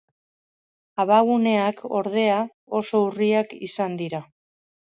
[1.03, 2.39] Abaguneak, ordea,
[2.81, 4.27] oso urriak izan dira.